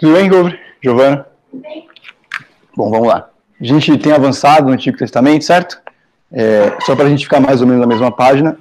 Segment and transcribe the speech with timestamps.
[0.00, 0.30] Tudo bem,
[0.82, 1.26] Giovana?
[1.52, 1.86] Bem.
[2.74, 3.28] Bom, vamos lá.
[3.60, 5.78] A gente tem avançado no Antigo Testamento, certo?
[6.32, 8.58] É, só para a gente ficar mais ou menos na mesma página.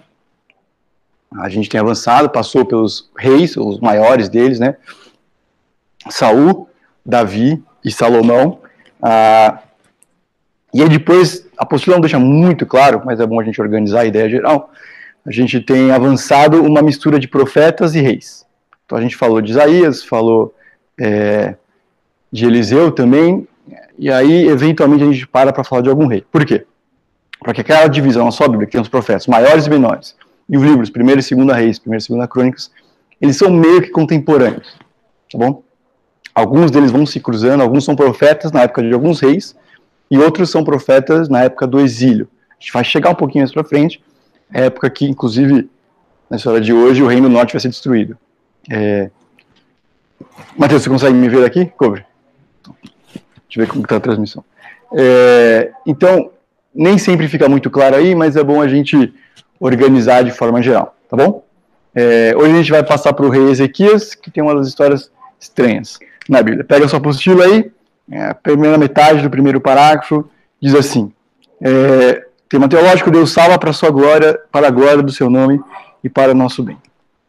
[1.40, 4.76] A gente tem avançado, passou pelos reis, os maiores deles, né?
[6.10, 6.68] Saul,
[7.06, 8.60] Davi e Salomão.
[9.02, 9.60] Ah,
[10.74, 14.02] e aí depois, a apostila não deixa muito claro, mas é bom a gente organizar
[14.02, 14.74] a ideia geral.
[15.26, 18.46] A gente tem avançado uma mistura de profetas e reis.
[18.86, 20.54] Então a gente falou de Isaías, falou
[21.00, 21.56] é,
[22.32, 23.48] de Eliseu também,
[23.98, 26.24] e aí eventualmente a gente para para falar de algum rei.
[26.32, 26.66] Por quê?
[27.40, 30.16] Porque aquela divisão na sua Bíblia, que tem os profetas maiores e menores,
[30.48, 32.72] e os livros, 1 e 2 Reis, 1 e 2 Crônicas,
[33.22, 34.78] eles são meio que contemporâneos,
[35.32, 35.64] tá bom?
[36.34, 39.56] Alguns deles vão se cruzando, alguns são profetas na época de alguns reis,
[40.10, 42.28] e outros são profetas na época do exílio.
[42.52, 44.02] A gente vai chegar um pouquinho mais para frente,
[44.54, 45.70] é época que, inclusive,
[46.30, 48.18] na história de hoje, o Reino Norte vai ser destruído.
[48.70, 49.10] É...
[50.58, 51.66] Matheus, você consegue me ver aqui?
[51.78, 52.06] Cobre.
[53.14, 54.44] Deixa eu ver como está a transmissão.
[54.94, 55.72] É...
[55.86, 56.32] Então,
[56.74, 59.14] nem sempre fica muito claro aí, mas é bom a gente
[59.60, 61.44] organizar de forma geral, tá bom?
[61.96, 62.34] É...
[62.36, 66.00] Hoje a gente vai passar para o rei Ezequias, que tem uma das histórias estranhas
[66.28, 66.64] na Bíblia.
[66.64, 67.72] Pega a sua apostila aí,
[68.12, 70.30] é, a primeira metade do primeiro parágrafo
[70.62, 71.12] diz assim:
[71.62, 75.60] é, tema teológico, Deus salva para sua glória, para a glória do seu nome
[76.04, 76.78] e para o nosso bem.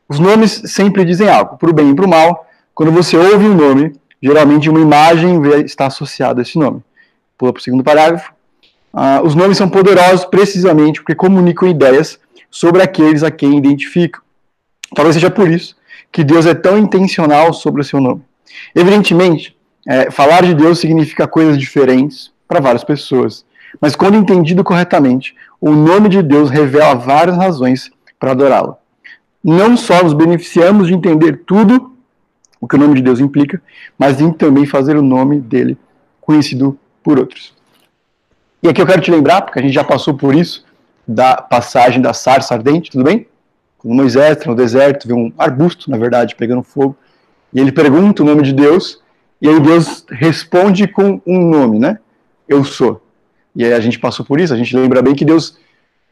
[0.08, 2.46] Os nomes sempre dizem algo, para o bem e para o mal.
[2.80, 3.92] Quando você ouve um nome,
[4.22, 6.82] geralmente uma imagem está associada a esse nome.
[7.36, 8.32] Pula para o segundo parágrafo.
[8.90, 12.18] Ah, os nomes são poderosos precisamente porque comunicam ideias
[12.50, 14.22] sobre aqueles a quem identificam.
[14.94, 15.76] Talvez seja por isso
[16.10, 18.22] que Deus é tão intencional sobre o seu nome.
[18.74, 19.54] Evidentemente,
[19.86, 23.44] é, falar de Deus significa coisas diferentes para várias pessoas.
[23.78, 28.78] Mas quando entendido corretamente, o nome de Deus revela várias razões para adorá-lo.
[29.44, 31.90] Não só nos beneficiamos de entender tudo
[32.60, 33.60] o que o nome de Deus implica,
[33.98, 35.78] mas em também fazer o nome dele
[36.20, 37.54] conhecido por outros.
[38.62, 40.64] E aqui eu quero te lembrar, porque a gente já passou por isso,
[41.08, 43.26] da passagem da sarça ardente, tudo bem?
[43.78, 46.96] Quando Moisés no deserto, vê um arbusto, na verdade, pegando fogo,
[47.52, 49.00] e ele pergunta o nome de Deus,
[49.40, 51.98] e aí Deus responde com um nome, né?
[52.46, 53.02] Eu sou.
[53.56, 55.58] E aí a gente passou por isso, a gente lembra bem que Deus,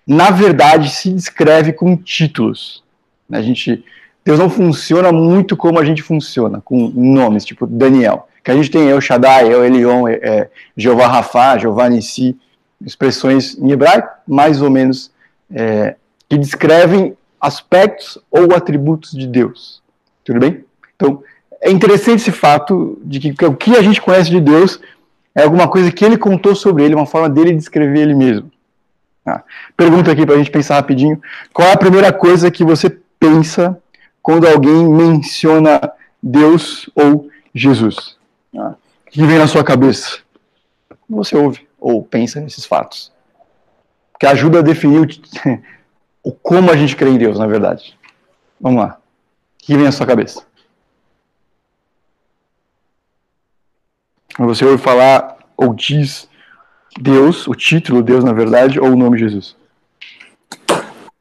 [0.06, 2.82] na verdade, se descreve com títulos.
[3.30, 3.84] A gente,
[4.28, 8.28] Deus não funciona muito como a gente funciona, com nomes, tipo Daniel.
[8.44, 12.36] Que a gente tem El Shaddai, El Elion, é, é, Jeová Rafa, Jeová Nissi,
[12.84, 15.10] expressões em hebraico, mais ou menos,
[15.50, 15.96] é,
[16.28, 19.82] que descrevem aspectos ou atributos de Deus.
[20.22, 20.62] Tudo bem?
[20.94, 21.22] Então,
[21.62, 24.78] é interessante esse fato de que o que a gente conhece de Deus
[25.34, 28.52] é alguma coisa que ele contou sobre ele, uma forma dele descrever ele mesmo.
[29.24, 29.42] Ah,
[29.74, 31.18] pergunta aqui para a gente pensar rapidinho:
[31.50, 33.74] qual é a primeira coisa que você pensa
[34.28, 35.90] quando alguém menciona
[36.22, 38.18] Deus ou Jesus?
[38.54, 38.74] Ah,
[39.06, 40.18] o que vem na sua cabeça?
[41.08, 43.10] Você ouve ou pensa nesses fatos?
[44.20, 45.18] Que ajuda a definir
[46.22, 47.98] o como a gente crê em Deus, na verdade.
[48.60, 49.00] Vamos lá.
[49.54, 50.44] O que vem na sua cabeça?
[54.40, 56.28] Você ouve falar ou diz
[57.00, 59.56] Deus, o título Deus na verdade, ou o nome Jesus?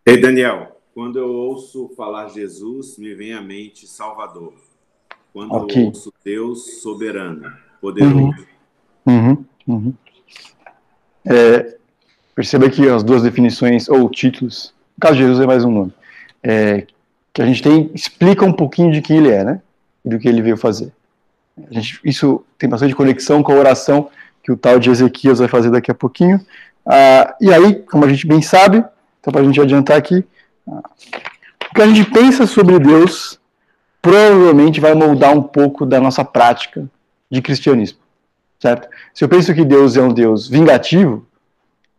[0.05, 4.51] Ei, Daniel, quando eu ouço falar Jesus, me vem à mente Salvador.
[5.31, 5.83] Quando okay.
[5.83, 8.15] eu ouço Deus soberano, poderoso.
[9.05, 9.05] Uhum.
[9.05, 9.45] Uhum.
[9.67, 9.93] Uhum.
[11.23, 11.77] É,
[12.33, 15.93] perceba que as duas definições, ou títulos, no caso de Jesus é mais um nome,
[16.41, 16.87] é,
[17.31, 19.61] que a gente tem, explica um pouquinho de quem ele é, né?
[20.03, 20.91] E do que ele veio fazer.
[21.69, 24.09] Gente, isso tem bastante conexão com a oração
[24.41, 26.43] que o tal de Ezequias vai fazer daqui a pouquinho.
[26.83, 28.83] Ah, e aí, como a gente bem sabe,
[29.19, 30.25] então para a gente adiantar aqui,
[30.67, 33.39] o que a gente pensa sobre Deus
[34.01, 36.89] provavelmente vai moldar um pouco da nossa prática
[37.29, 37.99] de cristianismo,
[38.59, 38.87] certo?
[39.13, 41.25] Se eu penso que Deus é um Deus vingativo,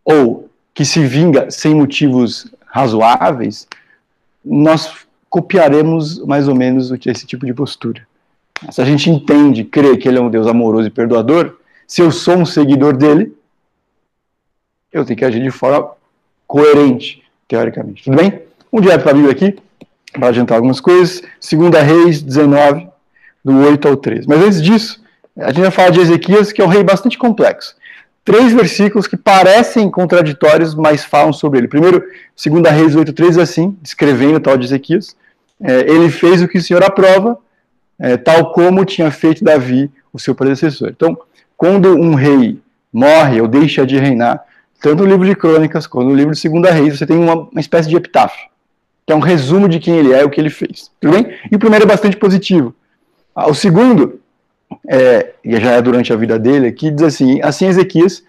[0.05, 3.67] ou que se vinga sem motivos razoáveis,
[4.45, 8.07] nós copiaremos mais ou menos esse tipo de postura.
[8.71, 12.11] Se a gente entende, crê que ele é um Deus amoroso e perdoador, se eu
[12.11, 13.37] sou um seguidor dele,
[14.91, 15.91] eu tenho que agir de forma
[16.47, 18.05] coerente, teoricamente.
[18.05, 18.48] Tudo bem?
[18.73, 19.57] Um direto para Bíblia aqui,
[20.13, 21.23] para adiantar algumas coisas.
[21.41, 22.89] Segunda Reis 19,
[23.45, 24.27] do 8 ao 13.
[24.29, 25.03] Mas antes disso,
[25.37, 27.77] a gente vai falar de Ezequias, que é um rei bastante complexo.
[28.25, 31.69] Três versículos que parecem contraditórios, mas falam sobre ele.
[31.69, 32.05] Primeiro,
[32.37, 35.17] segunda Reis 8, 13, assim, descrevendo o tal de Ezequias.
[35.61, 37.39] É, ele fez o que o Senhor aprova,
[37.99, 40.91] é, tal como tinha feito Davi, o seu predecessor.
[40.91, 41.17] Então,
[41.57, 42.61] quando um rei
[42.93, 44.45] morre ou deixa de reinar,
[44.81, 47.61] tanto no livro de Crônicas quanto no livro de Segunda Reis, você tem uma, uma
[47.61, 48.49] espécie de epitáfio,
[49.09, 50.91] que é um resumo de quem ele é e o que ele fez.
[51.01, 51.35] Tudo bem?
[51.51, 52.75] E o primeiro é bastante positivo.
[53.35, 54.21] Ah, o segundo
[54.87, 58.23] é, e já é durante a vida dele, que diz assim: assim Ezequias,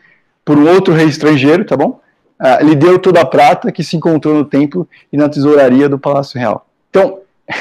[0.46, 2.00] por um outro rei estrangeiro, tá bom?
[2.40, 6.00] Ah, lhe deu toda a prata que se encontrou no templo e na tesouraria do
[6.00, 6.66] palácio real.
[6.90, 7.20] Então,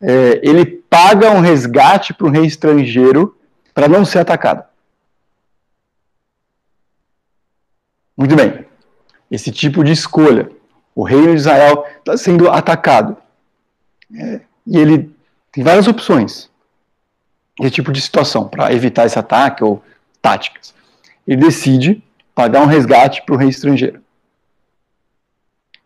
[0.00, 3.36] é, ele paga um resgate para um rei estrangeiro
[3.74, 4.64] para não ser atacado.
[8.16, 8.64] Muito bem.
[9.30, 10.50] Esse tipo de escolha.
[10.94, 13.16] O reino de Israel está sendo atacado.
[14.14, 15.14] É, e ele
[15.52, 16.50] tem várias opções.
[17.60, 19.82] Esse tipo de situação, para evitar esse ataque ou
[20.20, 20.74] táticas.
[21.26, 22.02] Ele decide
[22.34, 24.02] pagar um resgate para o rei estrangeiro.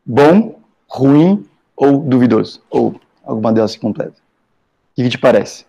[0.05, 2.63] Bom, ruim ou duvidoso?
[2.71, 4.17] Ou alguma delas se completa.
[4.17, 5.67] O que, que te parece?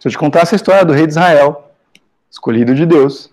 [0.00, 1.71] Se eu te contar essa história do rei de Israel,
[2.32, 3.30] escolhido de Deus,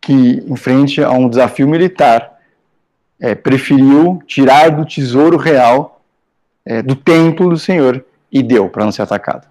[0.00, 2.38] que, em frente a um desafio militar,
[3.18, 6.04] é, preferiu tirar do tesouro real
[6.64, 9.48] é, do templo do Senhor e deu para não ser atacado.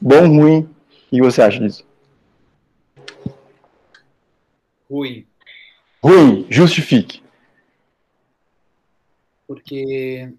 [0.00, 1.86] Bom, ruim, o que você acha disso?
[4.90, 5.24] Ruim.
[6.02, 7.22] Ruim, justifique.
[9.46, 10.32] Porque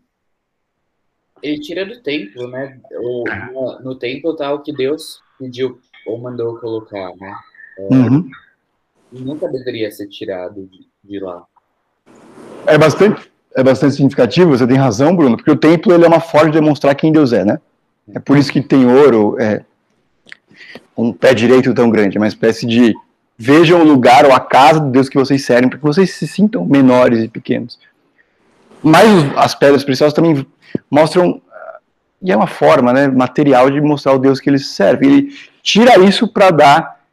[1.41, 2.79] ele tira do templo, né?
[2.91, 3.23] Ou,
[3.53, 7.36] no, no templo tá o que Deus pediu ou mandou colocar, né?
[7.77, 8.30] É, uhum.
[9.12, 11.44] Nunca deveria ser tirado de, de, lá.
[12.65, 16.19] É bastante, é bastante significativo, você tem razão, Bruno, porque o templo ele é uma
[16.19, 17.59] forma de demonstrar quem Deus é, né?
[18.13, 19.63] É por isso que tem ouro, é,
[20.98, 22.95] um pé direito tão grande, é uma espécie de
[23.38, 26.27] vejam o lugar ou a casa de Deus que vocês servem, para que vocês se
[26.27, 27.77] sintam menores e pequenos.
[28.81, 30.45] Mas as pedras preciosas também
[30.89, 31.42] mostram,
[32.21, 35.10] e é uma forma né, material de mostrar o Deus que eles servem.
[35.10, 35.30] Ele
[35.67, 37.05] tira isso para dar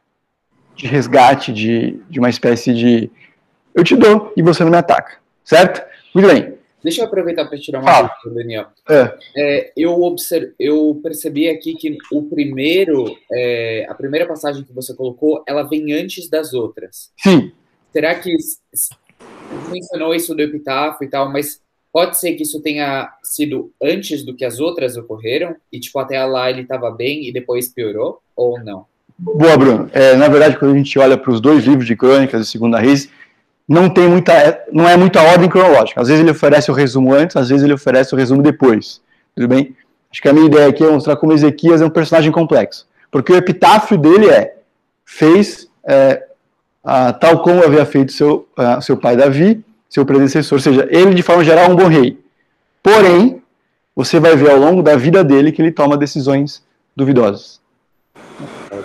[0.76, 3.10] de resgate, de, de uma espécie de
[3.74, 5.84] eu te dou e você não me ataca, certo?
[6.14, 6.54] Muito bem.
[6.80, 8.66] Deixa eu aproveitar para tirar uma dúvida, Daniel.
[8.88, 9.18] É.
[9.36, 14.94] É, eu, observe, eu percebi aqui que o primeiro, é, a primeira passagem que você
[14.94, 17.10] colocou, ela vem antes das outras.
[17.16, 17.50] Sim.
[17.92, 18.36] Será que
[19.72, 21.60] mencionou isso do epitáfio e tal, mas
[21.92, 26.22] pode ser que isso tenha sido antes do que as outras ocorreram e tipo até
[26.24, 28.86] lá ele estava bem e depois piorou ou não?
[29.18, 29.88] Boa, Bruno.
[29.92, 32.78] É, na verdade, quando a gente olha para os dois livros de Crônicas e Segunda
[32.78, 33.08] Reis,
[33.68, 36.00] não tem muita, não é muita ordem cronológica.
[36.00, 39.00] Às vezes ele oferece o resumo antes, às vezes ele oferece o resumo depois.
[39.34, 39.74] Tudo bem?
[40.10, 42.86] Acho que a minha ideia aqui é mostrar como Ezequias é um personagem complexo.
[43.10, 44.56] Porque o epitáfio dele é:
[45.04, 46.22] fez é,
[46.84, 50.56] a, tal como havia feito seu, a, seu pai Davi, seu predecessor.
[50.56, 52.18] Ou seja, ele, de forma geral, é um bom rei.
[52.82, 53.42] Porém,
[53.96, 56.62] você vai ver ao longo da vida dele que ele toma decisões
[56.94, 57.60] duvidosas.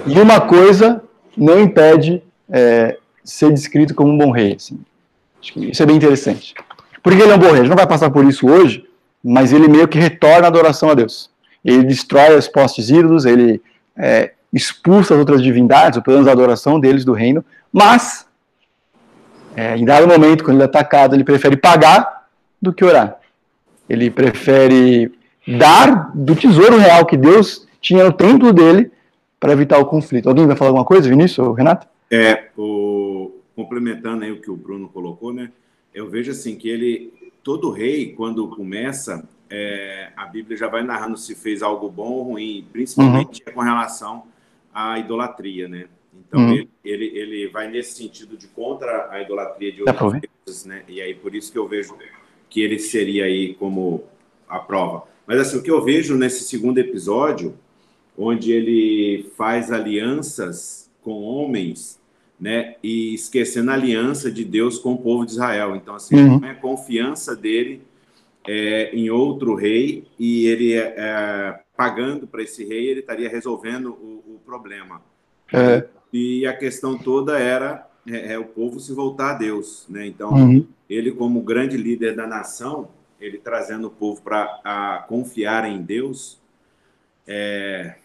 [0.09, 1.03] E uma coisa
[1.37, 4.53] não impede é, ser descrito como um bom rei.
[4.53, 4.79] Assim.
[5.55, 6.53] Isso é bem interessante.
[7.01, 7.53] Por que ele é um bom rei?
[7.53, 8.85] A gente não vai passar por isso hoje,
[9.23, 11.29] mas ele meio que retorna a adoração a Deus.
[11.63, 13.61] Ele destrói os postes ídolos, ele
[13.95, 18.25] é, expulsa as outras divindades, ou pelo menos a adoração deles do reino, mas,
[19.55, 22.27] é, em dado momento, quando ele é atacado, ele prefere pagar
[22.61, 23.17] do que orar.
[23.87, 25.11] Ele prefere
[25.47, 28.91] dar do tesouro real que Deus tinha no templo dele
[29.39, 30.27] para evitar o conflito.
[30.27, 31.87] Alguém vai falar alguma coisa, Vinícius ou Renato?
[32.11, 35.51] É, o, complementando aí o que o Bruno colocou, né?
[35.93, 41.17] Eu vejo assim que ele, todo rei, quando começa, é, a Bíblia já vai narrando
[41.17, 43.53] se fez algo bom ou ruim, principalmente uhum.
[43.53, 44.23] com relação
[44.73, 45.87] à idolatria, né?
[46.13, 46.53] Então uhum.
[46.53, 50.83] ele, ele, ele vai nesse sentido de contra a idolatria de outras coisas, né?
[50.87, 51.95] E aí por isso que eu vejo
[52.49, 54.03] que ele seria aí como
[54.47, 55.03] a prova.
[55.25, 57.55] Mas assim, o que eu vejo nesse segundo episódio,
[58.19, 61.99] onde ele faz alianças com homens
[62.39, 62.75] né?
[62.81, 65.75] E esquecendo a aliança de Deus com o povo de Israel.
[65.75, 66.45] Então, assim, uhum.
[66.45, 67.81] é confiança dele
[68.47, 73.91] é, em outro rei e ele é, é pagando para esse rei, ele estaria resolvendo
[73.91, 75.01] o, o problema.
[75.53, 75.85] É.
[76.13, 80.07] E a questão toda era é, é, o povo se voltar a Deus, né?
[80.07, 80.65] Então, uhum.
[80.89, 86.39] ele como grande líder da nação, ele trazendo o povo para confiar em Deus,
[87.27, 87.95] é,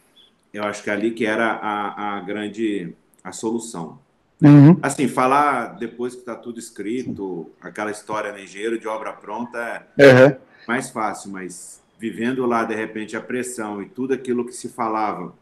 [0.54, 3.99] eu acho que ali que era a, a grande a solução.
[4.40, 4.78] Uhum.
[4.80, 10.25] Assim, falar depois que está tudo escrito, aquela história né, engenheiro de obra pronta é
[10.25, 10.37] uhum.
[10.68, 15.34] mais fácil, mas vivendo lá, de repente, a pressão e tudo aquilo que se falava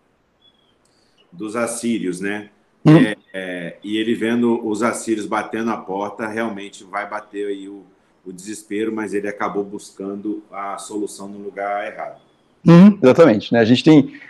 [1.30, 2.48] dos assírios, né?
[2.84, 2.96] Uhum.
[2.96, 7.84] É, é, e ele vendo os assírios batendo a porta, realmente vai bater aí o,
[8.24, 12.20] o desespero, mas ele acabou buscando a solução no lugar errado.
[12.66, 13.52] Uhum, exatamente.
[13.52, 13.60] Né?
[13.60, 14.20] A gente tem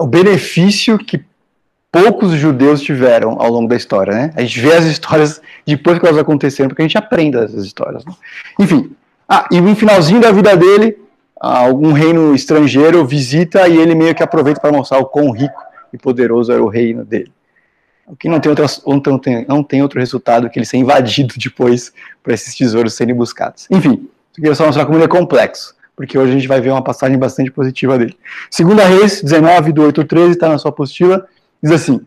[0.00, 1.24] o benefício que
[1.90, 4.32] poucos judeus tiveram ao longo da história, né?
[4.36, 8.04] A gente vê as histórias depois que elas aconteceram, porque a gente aprende essas histórias.
[8.04, 8.12] Né?
[8.58, 8.92] Enfim,
[9.28, 10.98] ah, e no finalzinho da vida dele,
[11.40, 15.60] algum reino estrangeiro visita e ele meio que aproveita para mostrar o quão rico
[15.92, 17.32] e poderoso era o reino dele.
[18.06, 21.34] O que não tem, outro, não tem, não tem outro resultado que ele ser invadido
[21.38, 23.66] depois para esses tesouros serem buscados.
[23.70, 26.70] Enfim, aqui é só mostrar como ele é complexo, porque hoje a gente vai ver
[26.70, 28.16] uma passagem bastante positiva dele.
[28.50, 31.26] Segunda Reis 19, do 8 ao 13, está na sua apostila,
[31.62, 32.00] diz assim,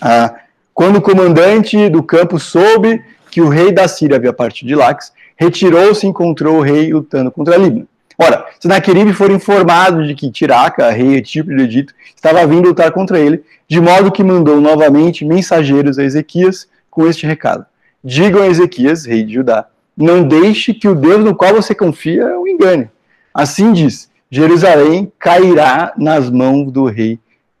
[0.00, 0.32] ah,
[0.72, 5.12] quando o comandante do campo soube que o rei da Síria havia partido de Lax,
[5.34, 7.88] retirou-se e encontrou o rei lutando contra Libna.
[8.16, 13.18] Ora, Senaqueribe foi informado de que Tiraca, rei etíope do Egito, estava vindo lutar contra
[13.18, 17.66] ele, de modo que mandou novamente mensageiros a Ezequias com este recado:
[18.04, 19.66] Digam a Ezequias, rei de Judá,
[19.96, 22.88] não deixe que o Deus no qual você confia o engane.
[23.36, 27.18] Assim diz: Jerusalém cairá nas mãos do rei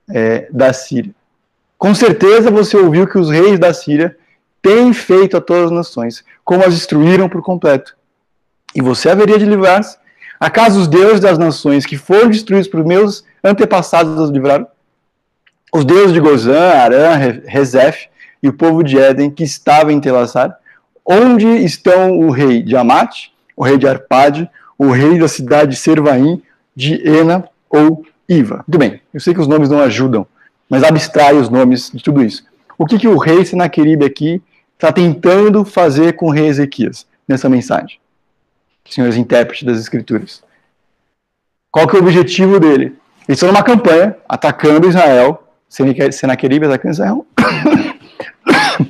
[0.08, 1.14] é, da Síria.
[1.76, 4.16] Com certeza você ouviu que os reis da Síria
[4.62, 7.96] têm feito a todas as nações, como as destruíram por completo.
[8.74, 9.98] E você haveria de livrar-se
[10.38, 14.66] Acaso os deuses das nações que foram destruídos por meus antepassados os livraram?
[15.72, 18.08] Os deuses de Gozã, Arã, Rezef
[18.42, 20.58] e o povo de Éden que estava em Telassar?
[21.04, 25.76] Onde estão o rei de Amate, o rei de Arpade, o rei da cidade de
[25.76, 26.42] Servaim,
[26.74, 28.64] de Ena ou Iva?
[28.66, 30.26] Muito bem, eu sei que os nomes não ajudam,
[30.68, 32.44] mas abstrai os nomes de tudo isso.
[32.78, 34.42] O que, que o rei Senaqueribe aqui
[34.74, 37.98] está tentando fazer com o rei Ezequias nessa mensagem?
[38.92, 40.42] senhores intérpretes das escrituras.
[41.70, 42.96] Qual que é o objetivo dele?
[43.28, 47.26] Eles estão numa campanha atacando Israel, Senaqueribe atacando Israel.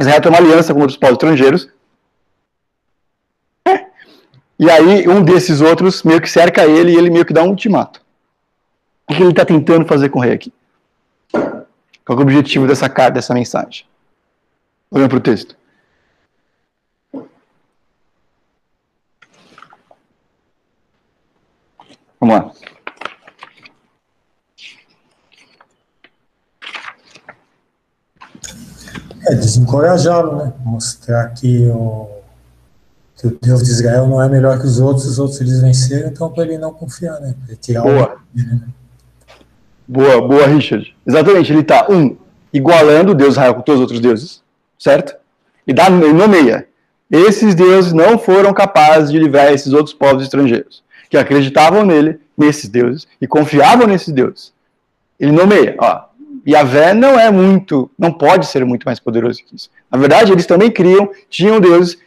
[0.00, 1.68] Israel tem uma aliança com outros povos estrangeiros.
[4.58, 7.50] E aí um desses outros meio que cerca ele e ele meio que dá um
[7.50, 8.00] ultimato.
[9.08, 10.52] O que ele está tentando fazer com o rei aqui?
[11.30, 13.84] Qual é o objetivo dessa carta, dessa mensagem?
[14.90, 15.56] Olhando para o texto.
[22.18, 22.52] Vamos lá.
[29.28, 30.52] É desencorajá-lo, né?
[30.60, 32.15] Mostrar que o,
[33.30, 36.08] que o Deus de Israel não é melhor que os outros, os outros eles venceram,
[36.08, 37.34] então para ele não confiar, né?
[37.82, 38.16] Boa.
[38.34, 38.60] Né?
[39.88, 40.94] Boa, boa, Richard.
[41.06, 42.16] Exatamente, ele está, um,
[42.52, 44.42] igualando o Deus Israel com todos os outros deuses,
[44.78, 45.14] certo?
[45.66, 46.66] E dá, ele nomeia.
[47.10, 52.68] Esses deuses não foram capazes de livrar esses outros povos estrangeiros que acreditavam nele, nesses
[52.68, 54.52] deuses, e confiavam nesses deuses.
[55.18, 56.06] Ele nomeia, ó,
[56.46, 59.70] Yahvé não é muito, não pode ser muito mais poderoso que isso.
[59.90, 61.98] Na verdade, eles também criam, tinham deuses,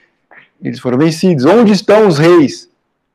[0.62, 1.46] eles foram vencidos.
[1.46, 2.70] Onde estão os reis?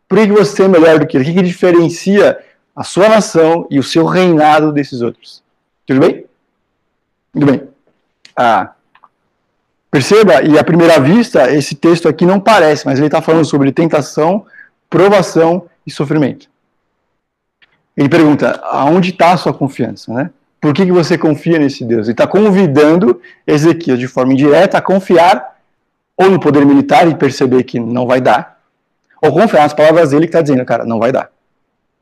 [0.09, 1.25] Por que você é melhor do que ele?
[1.25, 2.39] O que, que diferencia
[2.75, 5.43] a sua nação e o seu reinado desses outros?
[5.87, 6.25] Tudo bem?
[7.35, 7.69] Muito bem.
[8.37, 8.73] Ah,
[9.91, 13.73] perceba, e à primeira vista, esse texto aqui não parece, mas ele está falando sobre
[13.73, 14.45] tentação,
[14.89, 16.49] provação e sofrimento.
[17.97, 20.13] Ele pergunta: aonde está a sua confiança?
[20.13, 20.31] Né?
[20.61, 22.07] Por que, que você confia nesse Deus?
[22.07, 25.54] Ele está convidando Ezequiel de forma indireta a confiar
[26.17, 28.61] ou no poder militar e perceber que não vai dar,
[29.21, 31.31] ou confiar nas palavras dele que está dizendo, cara, não vai dar.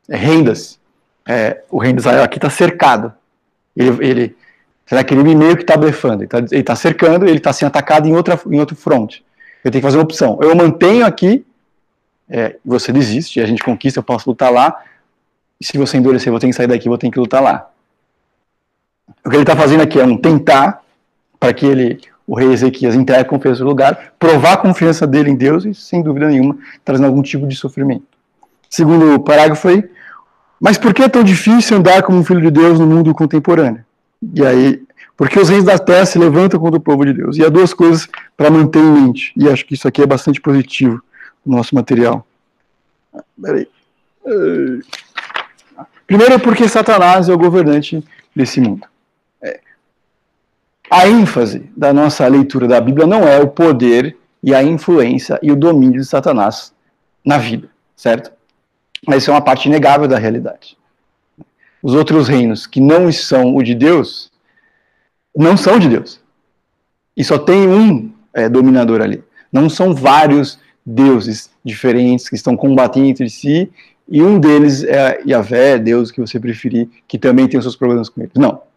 [0.08, 0.80] É, rendas.
[1.26, 3.12] É, o reino de Israel aqui está cercado.
[3.76, 4.36] Ele, ele,
[4.84, 6.24] será que ele meio que está blefando?
[6.24, 9.20] Ele está tá cercando, ele está sendo atacado em, outra, em outro front.
[9.64, 10.38] Eu tenho que fazer uma opção.
[10.42, 11.44] Eu mantenho aqui
[12.32, 14.82] é, você desiste, a gente conquista, eu posso lutar lá,
[15.60, 17.42] e se você endurecer, eu vou ter que sair daqui, eu vou ter que lutar
[17.42, 17.70] lá.
[19.24, 20.82] O que ele está fazendo aqui é um tentar
[21.38, 25.30] para que ele, o rei Ezequias entregue a confiança no lugar, provar a confiança dele
[25.30, 28.04] em Deus e, sem dúvida nenhuma, trazendo algum tipo de sofrimento.
[28.70, 29.90] Segundo parágrafo foi,
[30.60, 33.84] mas por que é tão difícil andar como um filho de Deus no mundo contemporâneo?
[34.34, 34.82] E aí,
[35.16, 37.36] porque os reis da terra se levantam contra o povo de Deus.
[37.36, 40.40] E há duas coisas para manter em mente, e acho que isso aqui é bastante
[40.40, 41.02] positivo
[41.44, 42.26] nosso material.
[43.40, 43.68] Peraí.
[46.06, 48.02] Primeiro, porque Satanás é o governante
[48.34, 48.86] desse mundo.
[50.94, 55.50] A ênfase da nossa leitura da Bíblia não é o poder e a influência e
[55.50, 56.70] o domínio de Satanás
[57.24, 58.30] na vida, certo?
[59.06, 60.76] Mas isso é uma parte inegável da realidade.
[61.82, 64.30] Os outros reinos que não são o de Deus,
[65.34, 66.20] não são de Deus.
[67.16, 69.24] E só tem um é, dominador ali.
[69.50, 73.72] Não são vários deuses diferentes que estão combatendo entre si,
[74.06, 78.10] e um deles é Yahvé, Deus que você preferir, que também tem os seus problemas
[78.10, 78.34] com eles.
[78.36, 78.70] Não.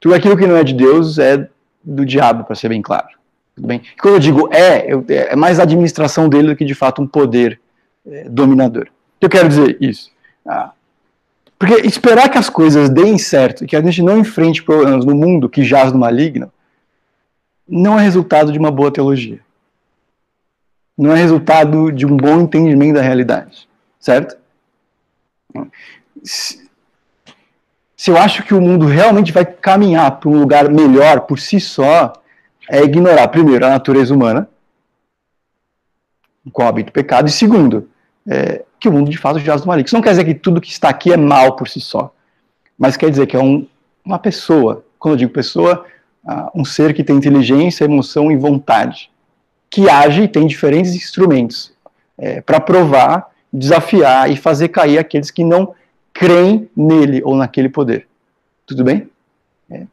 [0.00, 1.48] Tudo aquilo que não é de Deus é
[1.84, 3.08] do diabo, para ser bem claro.
[3.54, 3.82] Tudo bem?
[3.96, 7.02] E quando eu digo é, eu, é mais a administração dele do que de fato
[7.02, 7.60] um poder
[8.06, 8.88] é, dominador.
[9.20, 10.10] Eu quero dizer isso.
[10.46, 10.72] Ah,
[11.58, 15.48] porque esperar que as coisas deem certo, que a gente não enfrente problemas no mundo
[15.48, 16.50] que jaz no maligno,
[17.68, 19.40] não é resultado de uma boa teologia
[21.00, 23.66] não é resultado de um bom entendimento da realidade,
[23.98, 24.36] certo?
[28.00, 31.60] Se, eu acho que o mundo realmente vai caminhar para um lugar melhor por si
[31.60, 32.14] só,
[32.66, 34.48] é ignorar, primeiro, a natureza humana,
[36.50, 37.90] com o hábito do pecado, e segundo,
[38.26, 39.84] é, que o mundo de fato jaz do maligno.
[39.84, 42.10] Isso não quer dizer que tudo que está aqui é mal por si só,
[42.78, 43.66] mas quer dizer que é um,
[44.02, 45.84] uma pessoa, quando eu digo pessoa,
[46.24, 49.10] uh, um ser que tem inteligência, emoção e vontade,
[49.68, 51.70] que age e tem diferentes instrumentos
[52.16, 55.74] é, para provar, desafiar e fazer cair aqueles que não
[56.12, 58.06] creem nele ou naquele poder.
[58.66, 59.08] Tudo bem?
[59.70, 59.84] É.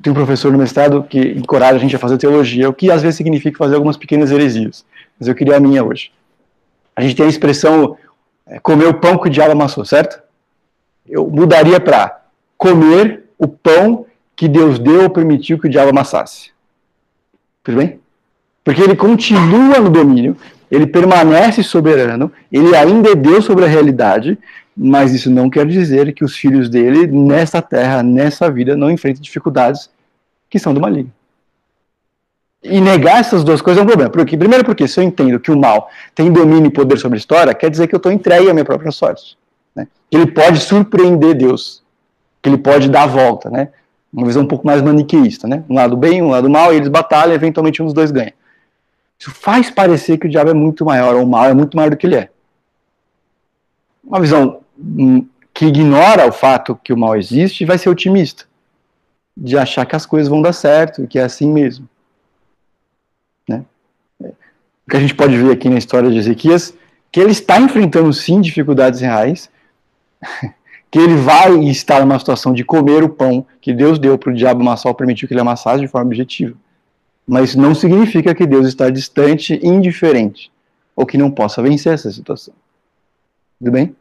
[0.00, 3.02] Tem um professor no mestrado que encoraja a gente a fazer teologia, o que às
[3.02, 4.84] vezes significa fazer algumas pequenas heresias.
[5.18, 6.10] Mas eu queria a minha hoje.
[6.94, 7.96] A gente tem a expressão
[8.46, 10.20] é, comer o pão que o diabo amassou, certo?
[11.08, 12.22] Eu mudaria para
[12.56, 14.06] comer o pão
[14.36, 16.50] que Deus deu ou permitiu que o diabo amassasse.
[17.62, 18.00] Tudo bem?
[18.64, 20.36] Porque ele continua no domínio,
[20.70, 24.38] ele permanece soberano, ele ainda é Deus sobre a realidade,
[24.76, 29.22] mas isso não quer dizer que os filhos dele, nessa terra, nessa vida, não enfrentem
[29.22, 29.90] dificuldades
[30.48, 31.12] que são do maligno.
[32.62, 34.10] E negar essas duas coisas é um problema.
[34.10, 37.18] Porque, primeiro, porque se eu entendo que o mal tem domínio e poder sobre a
[37.18, 39.36] história, quer dizer que eu estou entregue à minha própria sorte.
[39.74, 39.88] Né?
[40.08, 41.82] Que ele pode surpreender Deus.
[42.40, 43.50] Que ele pode dar a volta.
[43.50, 43.70] Né?
[44.12, 45.48] Uma visão um pouco mais maniqueísta.
[45.48, 45.64] Né?
[45.68, 48.32] Um lado bem, um lado mal, e eles batalham e eventualmente um dos dois ganha.
[49.18, 51.90] Isso faz parecer que o diabo é muito maior, ou o mal é muito maior
[51.90, 52.28] do que ele é.
[54.04, 54.61] Uma visão
[55.54, 58.44] que ignora o fato que o mal existe vai ser otimista.
[59.36, 61.88] De achar que as coisas vão dar certo, que é assim mesmo.
[63.48, 63.64] Né?
[64.20, 66.74] O que a gente pode ver aqui na história de Ezequias,
[67.10, 69.50] que ele está enfrentando sim dificuldades reais,
[70.90, 74.34] que ele vai estar numa situação de comer o pão que Deus deu para o
[74.34, 76.54] diabo amassar permitiu que ele amassasse de forma objetiva.
[77.26, 80.52] Mas não significa que Deus está distante, indiferente,
[80.94, 82.52] ou que não possa vencer essa situação.
[83.58, 83.94] Tudo bem?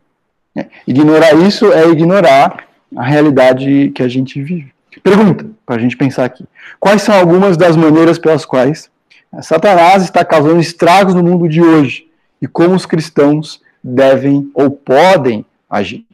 [0.55, 0.65] É.
[0.85, 4.73] Ignorar isso é ignorar a realidade que a gente vive.
[5.01, 6.45] Pergunta, para a gente pensar aqui.
[6.79, 8.91] Quais são algumas das maneiras pelas quais
[9.39, 12.07] Satanás está causando estragos no mundo de hoje
[12.41, 16.05] e como os cristãos devem ou podem agir.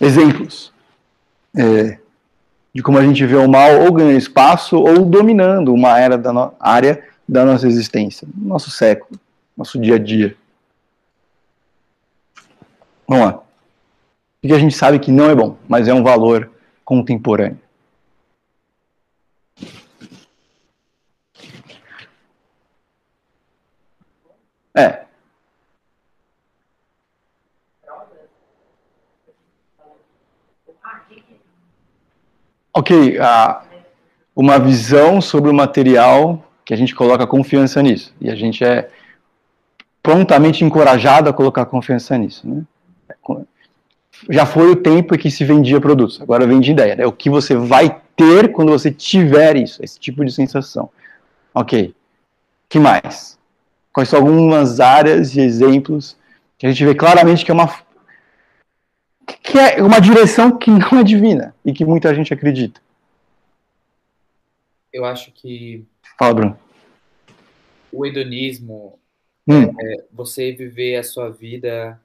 [0.00, 0.72] Exemplos
[1.56, 1.98] é,
[2.72, 6.52] de como a gente vê o mal ou ganhando espaço ou dominando uma era da
[6.58, 9.18] área da nossa existência, nosso século,
[9.56, 10.36] nosso dia a dia.
[13.06, 13.36] Vamos lá.
[14.42, 16.50] O que a gente sabe que não é bom, mas é um valor
[16.84, 17.60] contemporâneo.
[24.74, 25.04] É.
[32.72, 33.18] Ok,
[34.34, 38.14] uma visão sobre o material que a gente coloca confiança nisso.
[38.20, 38.88] E a gente é
[40.00, 42.48] prontamente encorajado a colocar confiança nisso.
[42.48, 42.62] Né?
[44.28, 46.92] já foi o tempo em que se vendia produtos, agora vende ideia.
[46.92, 47.06] É né?
[47.06, 50.88] o que você vai ter quando você tiver isso, esse tipo de sensação.
[51.52, 51.92] Ok.
[52.68, 53.36] que mais?
[53.92, 56.16] Quais são algumas áreas e exemplos
[56.56, 57.68] que a gente vê claramente que é uma
[59.42, 62.80] que é uma direção que não é divina e que muita gente acredita.
[64.92, 65.84] Eu acho que
[66.20, 66.58] Fala, Bruno.
[67.90, 68.98] O hedonismo
[69.48, 69.62] hum.
[69.80, 71.98] é você viver a sua vida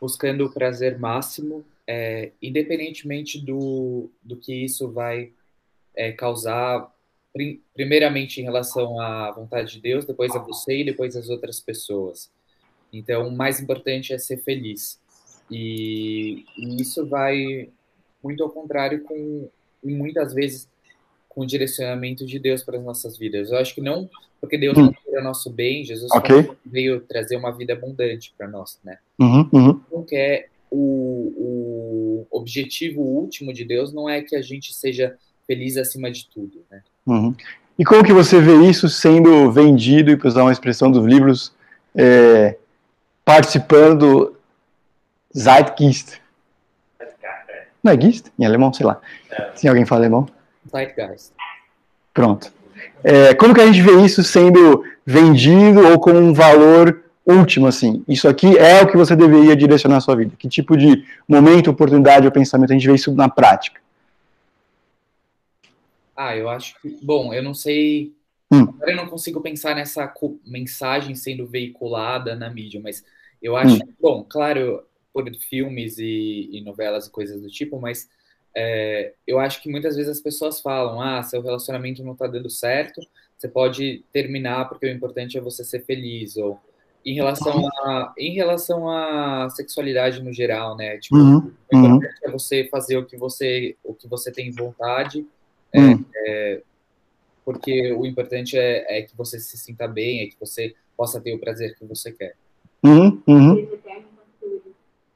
[0.00, 5.32] buscando o prazer máximo, é, independentemente do, do que isso vai
[5.94, 6.90] é, causar,
[7.30, 11.60] prim, primeiramente em relação à vontade de Deus, depois a você e depois às outras
[11.60, 12.30] pessoas.
[12.90, 14.98] Então, o mais importante é ser feliz.
[15.50, 17.68] E, e isso vai
[18.24, 19.50] muito ao contrário com,
[19.84, 20.71] e muitas vezes,
[21.34, 23.50] com o direcionamento de Deus para as nossas vidas.
[23.50, 24.08] Eu acho que não
[24.42, 24.86] porque Deus hum.
[24.86, 26.50] não quer nosso bem, Jesus okay.
[26.66, 28.98] veio trazer uma vida abundante para nós, né?
[29.16, 29.80] Uhum, uhum.
[29.90, 35.16] Não quer o, o, objetivo último de Deus não é que a gente seja
[35.46, 36.82] feliz acima de tudo, né?
[37.06, 37.32] Uhum.
[37.78, 41.52] E como que você vê isso sendo vendido, e para usar uma expressão dos livros,
[41.94, 42.56] é,
[43.24, 44.36] participando
[45.36, 46.20] Zeitgeist?
[47.82, 48.26] Não é Geist?
[48.36, 49.00] Em alemão, sei lá.
[49.30, 49.52] É.
[49.54, 50.26] Se alguém fala alemão.
[50.72, 51.32] Zeitgeist.
[52.14, 52.52] Pronto.
[53.04, 58.04] É, como que a gente vê isso sendo vendido ou com um valor último, assim?
[58.08, 60.34] Isso aqui é o que você deveria direcionar a sua vida.
[60.38, 63.80] Que tipo de momento, oportunidade ou pensamento a gente vê isso na prática?
[66.16, 66.98] Ah, eu acho que...
[67.02, 68.12] Bom, eu não sei...
[68.50, 68.72] Hum.
[68.82, 70.12] Eu não consigo pensar nessa
[70.46, 73.04] mensagem sendo veiculada na mídia, mas
[73.42, 73.76] eu acho...
[73.76, 73.88] Hum.
[74.00, 74.82] Bom, claro,
[75.12, 78.08] por filmes e, e novelas e coisas do tipo, mas
[78.54, 82.50] é, eu acho que muitas vezes as pessoas falam: ah, seu relacionamento não está dando
[82.50, 83.00] certo,
[83.36, 86.58] você pode terminar porque o importante é você ser feliz, ou
[87.04, 90.98] em relação a, em relação à sexualidade no geral, né?
[90.98, 95.26] Tipo, Uhum, o importante é você fazer o que você, o que você tem vontade,
[95.72, 96.04] é, Hum.
[96.14, 96.62] é,
[97.44, 101.34] porque o importante é, é que você se sinta bem, é que você possa ter
[101.34, 102.34] o prazer que você quer.
[102.84, 103.68] Uhum, uhum.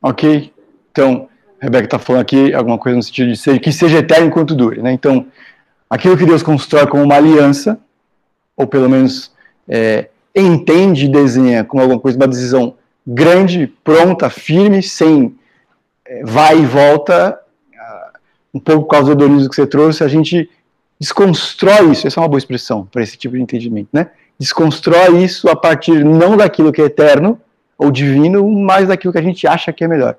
[0.03, 0.53] Ok.
[0.90, 1.29] Então,
[1.61, 4.83] Rebeca está falando aqui alguma coisa no sentido de ser, que seja eterno enquanto dure,
[4.83, 4.92] né?
[4.92, 5.27] Então,
[5.88, 7.79] aquilo que Deus constrói como uma aliança,
[8.57, 9.33] ou pelo menos
[9.69, 12.75] é, entende e desenha como alguma coisa, uma decisão
[13.07, 15.35] grande, pronta, firme, sem
[16.05, 17.38] é, vai e volta,
[17.79, 18.11] ah,
[18.53, 20.51] um pouco por causa do hedonismo que você trouxe, a gente
[21.01, 24.11] desconstrói isso, essa é uma boa expressão para esse tipo de entendimento, né?
[24.38, 27.40] Desconstrói isso a partir não daquilo que é eterno
[27.79, 30.16] ou divino, mas daquilo que a gente acha que é melhor.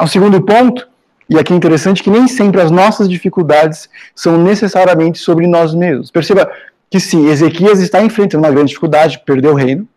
[0.00, 0.88] O segundo ponto,
[1.28, 6.10] e aqui é interessante que nem sempre as nossas dificuldades são necessariamente sobre nós mesmos.
[6.10, 6.50] Perceba
[6.90, 9.88] que sim, Ezequias está enfrentando uma grande dificuldade, perdeu o reino,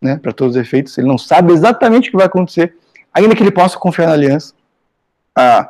[0.00, 2.74] né, para todos os efeitos, ele não sabe exatamente o que vai acontecer,
[3.12, 4.54] ainda que ele possa confiar na aliança.
[5.34, 5.68] Ah,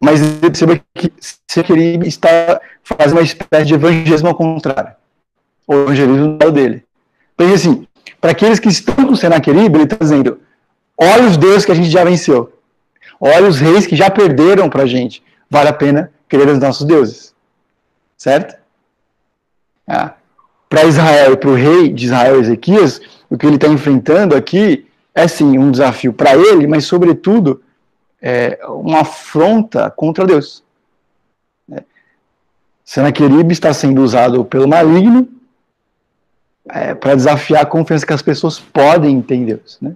[0.00, 1.12] mas perceba que
[1.46, 4.92] Sequeribe está fazendo uma espécie de evangelismo ao contrário.
[5.66, 6.84] O evangelismo é o dele.
[7.36, 7.86] Porque assim,
[8.20, 10.40] para aqueles que estão com Senaqueribe, ele está dizendo,
[11.02, 12.52] olha os deuses que a gente já venceu.
[13.20, 15.22] Olha os reis que já perderam para a gente.
[15.48, 17.34] Vale a pena querer os nossos deuses.
[18.16, 18.56] Certo?
[19.86, 20.14] Ah,
[20.68, 24.86] para Israel e para o rei de Israel, Ezequias, o que ele está enfrentando aqui
[25.14, 27.62] é sim um desafio para ele, mas sobretudo
[28.20, 30.62] é uma afronta contra Deus.
[31.70, 31.82] É.
[32.84, 35.28] Senaqueribe está sendo usado pelo maligno
[36.68, 39.78] é, para desafiar a confiança que as pessoas podem ter em Deus.
[39.80, 39.92] Né?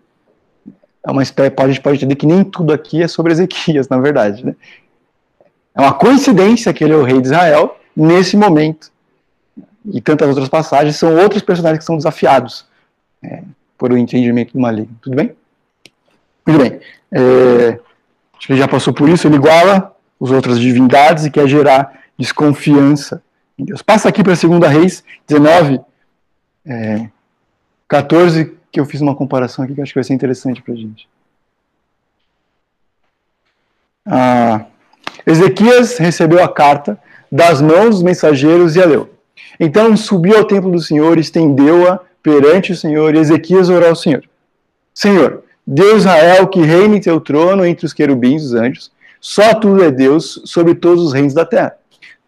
[1.07, 4.45] É espécie, a gente pode entender que nem tudo aqui é sobre Ezequias, na verdade.
[4.45, 4.57] Né?
[5.75, 8.91] É uma coincidência que ele é o rei de Israel nesse momento.
[9.93, 12.67] E tantas outras passagens são outros personagens que são desafiados
[13.23, 13.43] é,
[13.79, 14.97] por o entendimento do maligno.
[15.01, 15.33] Tudo bem?
[16.45, 16.81] Muito bem.
[17.13, 17.79] É,
[18.37, 19.29] acho que ele já passou por isso.
[19.29, 23.23] Ele iguala as outras divindades e quer gerar desconfiança
[23.57, 23.81] em Deus.
[23.81, 25.81] Passa aqui para a segunda Reis 19,
[26.67, 27.09] é,
[27.87, 30.77] 14, que eu fiz uma comparação aqui que acho que vai ser interessante para a
[30.77, 31.09] gente.
[34.05, 34.67] Ah,
[35.27, 36.99] Ezequias recebeu a carta
[37.33, 39.09] das mãos dos mensageiros e a leu.
[39.59, 44.23] Então subiu ao templo do Senhor, estendeu-a perante o Senhor, e Ezequias orou ao Senhor.
[44.93, 49.83] Senhor, Deus Israel, que reina em teu trono entre os querubins, os anjos, só tu
[49.83, 51.77] é Deus sobre todos os reinos da terra.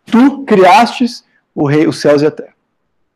[0.06, 1.22] Tu criastes
[1.54, 2.54] o rei, os céus e a terra.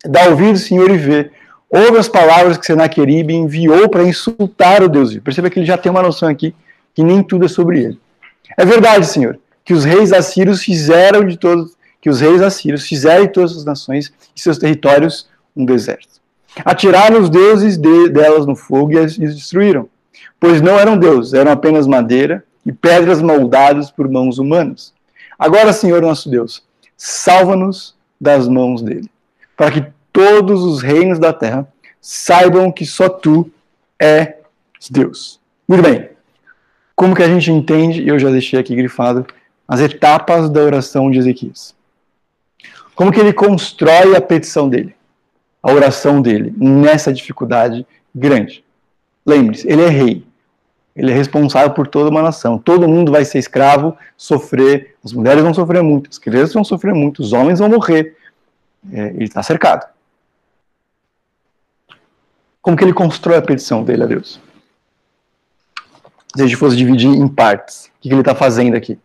[0.04, 1.30] Dá ouvido, Senhor, e vê.
[1.74, 5.24] Ouve as palavras que Senaqueribe enviou para insultar o Deus vivo.
[5.24, 6.54] Perceba que ele já tem uma noção aqui
[6.94, 8.00] que nem tudo é sobre ele.
[8.58, 13.24] É verdade, Senhor, que os reis assírios fizeram de todos, que os reis assírios fizeram
[13.24, 16.20] de todas as nações e seus territórios um deserto.
[16.62, 19.88] Atiraram os deuses de, delas no fogo e as destruíram,
[20.38, 24.92] pois não eram deuses, eram apenas madeira e pedras moldadas por mãos humanas.
[25.38, 26.62] Agora, Senhor nosso Deus,
[26.98, 29.10] salva-nos das mãos dele,
[29.56, 31.66] para que todos os reinos da terra
[32.00, 33.50] saibam que só tu
[33.98, 34.34] és
[34.90, 35.40] Deus.
[35.68, 36.10] Muito bem.
[36.94, 39.26] Como que a gente entende, eu já deixei aqui grifado,
[39.66, 41.74] as etapas da oração de Ezequias.
[42.94, 44.94] Como que ele constrói a petição dele,
[45.62, 48.62] a oração dele, nessa dificuldade grande.
[49.24, 50.24] Lembre-se, ele é rei.
[50.94, 52.58] Ele é responsável por toda uma nação.
[52.58, 54.94] Todo mundo vai ser escravo, sofrer.
[55.02, 58.14] As mulheres vão sofrer muito, as crianças vão sofrer muito, os homens vão morrer.
[58.92, 59.86] É, ele está cercado.
[62.62, 64.40] Como que ele constrói a petição dele a Deus?
[66.34, 68.98] Se a gente fosse dividir em partes, o que, que ele está fazendo aqui?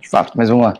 [0.00, 0.74] De fato, mas vamos lá.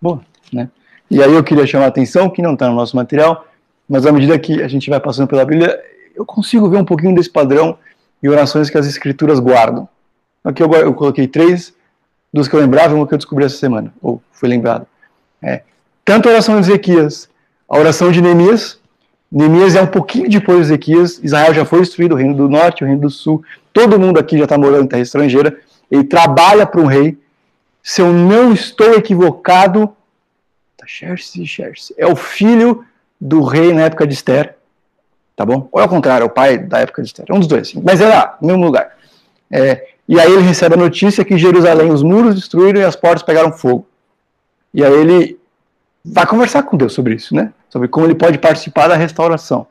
[0.00, 0.20] Boa,
[0.52, 0.70] né?
[1.10, 3.46] E aí eu queria chamar a atenção, que não está no nosso material,
[3.88, 5.82] mas à medida que a gente vai passando pela Bíblia,
[6.14, 7.76] eu consigo ver um pouquinho desse padrão
[8.22, 9.88] e orações que as escrituras guardam.
[10.44, 11.74] Aqui eu, eu coloquei três,
[12.32, 14.86] dos que eu lembrava uma que eu descobri essa semana, ou foi lembrado.
[15.42, 15.62] É,
[16.04, 17.28] tanto a oração de Ezequias,
[17.68, 18.78] a oração de Neemias,
[19.30, 22.82] Neemias é um pouquinho depois de Ezequias, Israel já foi destruído, o reino do norte,
[22.82, 25.56] o reino do sul, todo mundo aqui já está morando em terra estrangeira,
[25.90, 27.16] ele trabalha para um rei,
[27.82, 29.94] se eu não estou equivocado,
[30.76, 30.86] tá,
[31.96, 32.84] é o filho
[33.20, 34.56] do rei na época de Esther,
[35.36, 35.68] tá bom?
[35.70, 37.68] Ou é o contrário, é o pai da época de Esther, é um dos dois,
[37.68, 37.80] assim.
[37.84, 38.96] mas é lá, no mesmo lugar.
[39.50, 43.22] É, e aí ele recebe a notícia que Jerusalém os muros destruíram e as portas
[43.22, 43.86] pegaram fogo.
[44.74, 45.38] E aí ele
[46.04, 47.52] vai conversar com Deus sobre isso, né?
[47.68, 49.68] Sobre como ele pode participar da restauração.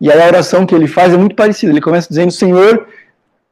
[0.00, 1.70] E aí a oração que ele faz é muito parecida.
[1.70, 2.88] Ele começa dizendo: Senhor,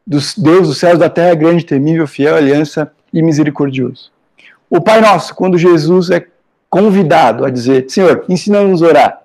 [0.04, 4.10] dos Deus dos céus da terra, grande, temível, fiel, aliança e misericordioso.
[4.68, 6.26] O Pai Nosso, quando Jesus é
[6.68, 9.22] convidado a dizer, Senhor, ensina-nos a orar,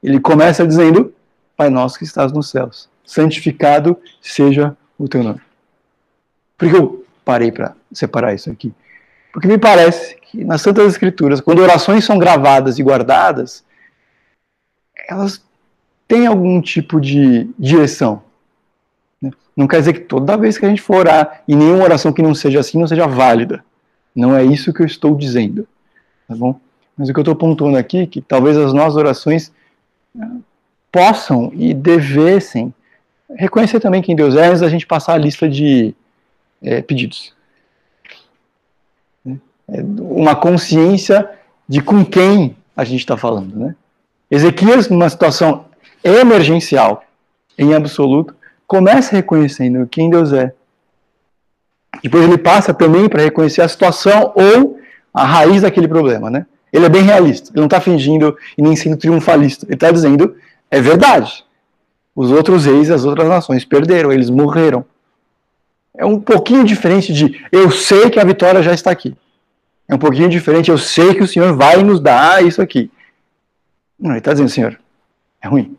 [0.00, 1.12] ele começa dizendo,
[1.56, 5.40] Pai Nosso que estás nos céus, santificado seja o teu nome.
[6.64, 8.72] Por que eu parei para separar isso aqui?
[9.30, 13.62] Porque me parece que nas Santas Escrituras, quando orações são gravadas e guardadas,
[15.06, 15.44] elas
[16.08, 18.22] têm algum tipo de direção.
[19.20, 19.30] Né?
[19.54, 22.22] Não quer dizer que toda vez que a gente for orar, e nenhuma oração que
[22.22, 23.62] não seja assim não seja válida.
[24.16, 25.68] Não é isso que eu estou dizendo.
[26.26, 26.58] Tá bom?
[26.96, 29.52] Mas o que eu estou pontuando aqui é que talvez as nossas orações
[30.14, 30.30] né,
[30.90, 32.72] possam e devessem
[33.36, 35.94] reconhecer também quem Deus é antes da gente passar a lista de
[36.64, 37.32] é, pedidos.
[39.26, 41.30] É uma consciência
[41.68, 43.54] de com quem a gente está falando.
[43.56, 43.74] Né?
[44.30, 45.66] Ezequias, numa situação
[46.02, 47.04] emergencial,
[47.56, 48.34] em absoluto,
[48.66, 50.52] começa reconhecendo quem Deus é.
[52.02, 54.78] Depois ele passa também para reconhecer a situação ou
[55.12, 56.28] a raiz daquele problema.
[56.30, 56.46] Né?
[56.72, 59.64] Ele é bem realista, ele não está fingindo e nem sendo triunfalista.
[59.66, 60.34] Ele está dizendo,
[60.70, 61.44] é verdade.
[62.14, 64.84] Os outros reis, as outras nações perderam, eles morreram.
[65.96, 69.16] É um pouquinho diferente de eu sei que a vitória já está aqui.
[69.86, 72.90] É um pouquinho diferente, eu sei que o Senhor vai nos dar isso aqui.
[73.98, 74.78] Não, ele está dizendo, Senhor,
[75.40, 75.76] é ruim.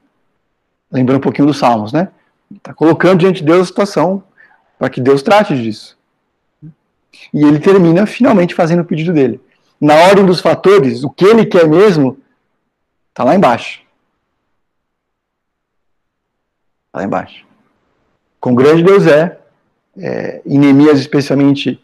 [0.92, 2.10] Lembrando um pouquinho dos Salmos, né?
[2.56, 4.24] Está colocando diante de Deus a situação
[4.78, 5.98] para que Deus trate disso.
[7.34, 9.42] E ele termina finalmente fazendo o pedido dele.
[9.82, 12.18] Na ordem dos fatores, o que ele quer mesmo
[13.10, 13.82] está lá embaixo.
[16.88, 17.46] Está lá embaixo.
[18.40, 19.40] Com grande Deus é,
[19.98, 21.80] é, em Neemias especialmente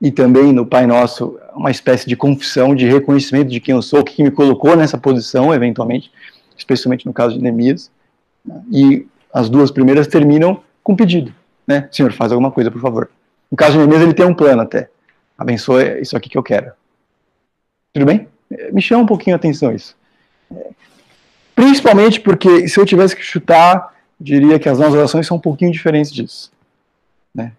[0.00, 4.00] e também no Pai Nosso, uma espécie de confissão, de reconhecimento de quem eu sou,
[4.00, 6.10] o que me colocou nessa posição, eventualmente,
[6.56, 7.90] especialmente no caso de Neemias.
[8.70, 11.34] E as duas primeiras terminam com pedido,
[11.66, 11.88] né?
[11.90, 13.10] Senhor, faz alguma coisa, por favor.
[13.50, 14.90] No caso de Neemias, ele tem um plano até.
[15.38, 16.72] Abençoe isso aqui que eu quero.
[17.92, 18.28] Tudo bem?
[18.72, 19.96] Me chama um pouquinho a atenção isso.
[21.54, 25.72] Principalmente porque, se eu tivesse que chutar, diria que as nossas orações são um pouquinho
[25.72, 26.52] diferentes disso.
[27.36, 27.52] Né?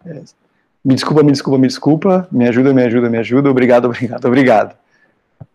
[0.83, 4.75] Me desculpa, me desculpa, me desculpa, me ajuda, me ajuda, me ajuda, obrigado, obrigado, obrigado.